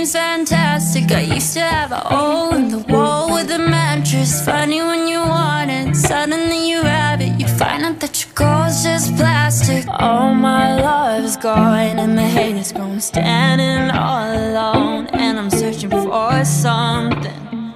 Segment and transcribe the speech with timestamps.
[0.00, 4.42] used to have a hole in the wall with a mattress.
[4.44, 7.38] Funny when you want it, suddenly you have it.
[7.38, 9.84] You find out that your goal's just plastic.
[9.88, 13.00] All my love is gone, and the hate is gone.
[13.00, 17.74] Standing all alone, and I'm searching for something,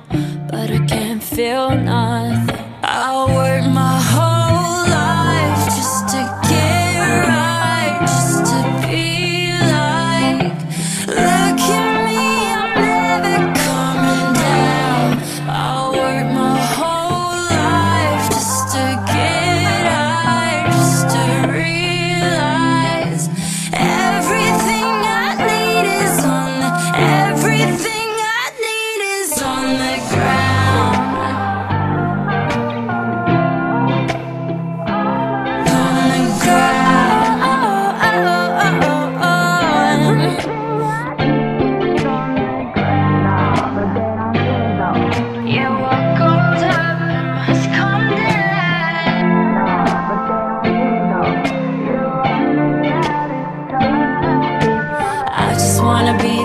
[0.50, 2.64] but I can't feel nothing.
[2.82, 3.64] I work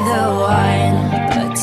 [0.05, 0.97] the wine,
[1.35, 1.57] but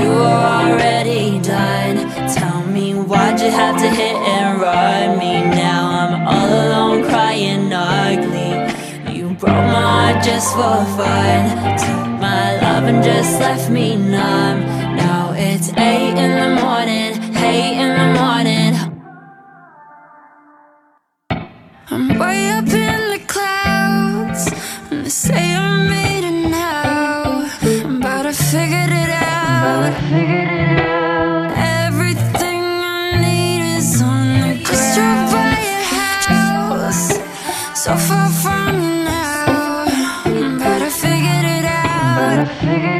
[0.00, 1.96] you already done.
[2.34, 5.40] Tell me why'd you have to hit and run me?
[5.56, 8.52] Now I'm all alone crying ugly.
[9.14, 11.78] You broke my heart just for fun.
[11.78, 14.60] Took my love and just left me numb.
[14.96, 18.74] Now it's eight in the morning, eight in the morning.
[21.90, 24.52] I'm way up in the clouds,
[24.90, 26.24] and they say I'm made
[28.90, 31.52] I figured it out.
[31.84, 34.54] Everything I need is on the
[35.32, 37.04] by your house,
[37.74, 39.84] so far from you now,
[40.58, 42.97] but I figured it out.